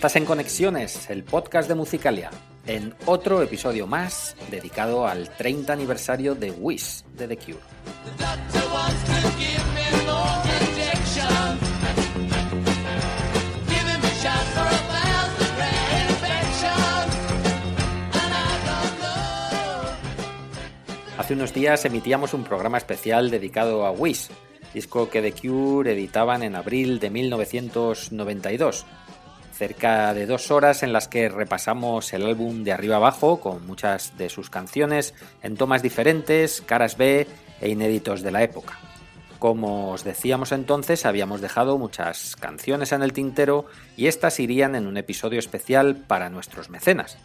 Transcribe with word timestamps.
Estás 0.00 0.16
en 0.16 0.24
Conexiones, 0.24 1.10
el 1.10 1.24
podcast 1.24 1.68
de 1.68 1.74
Musicalia, 1.74 2.30
en 2.66 2.94
otro 3.04 3.42
episodio 3.42 3.86
más 3.86 4.34
dedicado 4.50 5.06
al 5.06 5.28
30 5.28 5.74
aniversario 5.74 6.34
de 6.34 6.52
Wish 6.52 7.04
de 7.18 7.28
The 7.28 7.36
Cure. 7.36 7.58
Hace 21.18 21.34
unos 21.34 21.52
días 21.52 21.84
emitíamos 21.84 22.32
un 22.32 22.44
programa 22.44 22.78
especial 22.78 23.30
dedicado 23.30 23.84
a 23.84 23.90
Wish, 23.90 24.30
disco 24.72 25.10
que 25.10 25.20
The 25.20 25.32
Cure 25.32 25.92
editaban 25.92 26.42
en 26.42 26.56
abril 26.56 27.00
de 27.00 27.10
1992 27.10 28.86
cerca 29.60 30.14
de 30.14 30.24
dos 30.24 30.50
horas 30.50 30.82
en 30.82 30.94
las 30.94 31.06
que 31.06 31.28
repasamos 31.28 32.14
el 32.14 32.24
álbum 32.24 32.64
de 32.64 32.72
arriba 32.72 32.96
abajo 32.96 33.40
con 33.40 33.66
muchas 33.66 34.16
de 34.16 34.30
sus 34.30 34.48
canciones 34.48 35.12
en 35.42 35.54
tomas 35.54 35.82
diferentes, 35.82 36.62
caras 36.62 36.96
B 36.96 37.26
e 37.60 37.68
inéditos 37.68 38.22
de 38.22 38.30
la 38.30 38.42
época. 38.42 38.78
Como 39.38 39.90
os 39.90 40.02
decíamos 40.02 40.52
entonces, 40.52 41.04
habíamos 41.04 41.42
dejado 41.42 41.76
muchas 41.76 42.36
canciones 42.36 42.92
en 42.92 43.02
el 43.02 43.12
tintero 43.12 43.66
y 43.98 44.06
estas 44.06 44.40
irían 44.40 44.76
en 44.76 44.86
un 44.86 44.96
episodio 44.96 45.38
especial 45.38 46.06
para 46.06 46.30
nuestros 46.30 46.70
mecenas. 46.70 47.18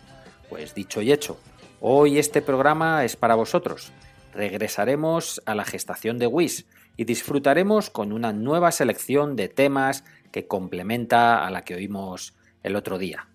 Pues 0.50 0.76
dicho 0.76 1.02
y 1.02 1.14
hecho, 1.14 1.40
hoy 1.80 2.20
este 2.20 2.42
programa 2.42 3.06
es 3.06 3.16
para 3.16 3.36
vosotros. 3.36 3.94
Regresaremos 4.34 5.42
a 5.46 5.56
la 5.56 5.64
gestación 5.64 6.20
de 6.20 6.28
Wish 6.28 6.66
y 6.98 7.06
disfrutaremos 7.06 7.90
con 7.90 8.12
una 8.12 8.34
nueva 8.34 8.74
selección 8.74 9.38
de 9.38 9.48
temas 9.48 10.04
que 10.36 10.48
complementa 10.48 11.48
a 11.48 11.50
la 11.50 11.62
que 11.62 11.76
oímos 11.76 12.34
el 12.62 12.76
otro 12.76 12.98
día. 12.98 13.30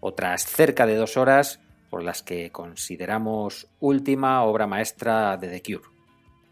Otras 0.00 0.46
cerca 0.46 0.86
de 0.86 0.96
dos 0.96 1.18
horas 1.18 1.60
por 1.90 2.02
las 2.02 2.22
que 2.22 2.50
consideramos 2.50 3.68
última 3.80 4.42
obra 4.42 4.66
maestra 4.66 5.36
de 5.36 5.48
The 5.48 5.62
Cure. 5.62 5.90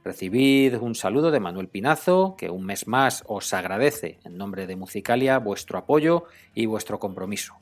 Recibid 0.04 0.76
un 0.76 0.94
saludo 0.94 1.30
de 1.30 1.40
Manuel 1.40 1.68
Pinazo, 1.68 2.34
que 2.36 2.50
un 2.50 2.66
mes 2.66 2.88
más 2.88 3.24
os 3.26 3.54
agradece 3.54 4.18
en 4.22 4.36
nombre 4.36 4.66
de 4.66 4.76
Musicalia 4.76 5.38
vuestro 5.38 5.78
apoyo 5.78 6.24
y 6.52 6.66
vuestro 6.66 6.98
compromiso. 6.98 7.54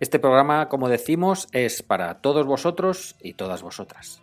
Este 0.00 0.18
programa, 0.18 0.70
como 0.70 0.88
decimos, 0.88 1.46
es 1.52 1.82
para 1.82 2.22
todos 2.22 2.46
vosotros 2.46 3.16
y 3.20 3.34
todas 3.34 3.60
vosotras. 3.60 4.22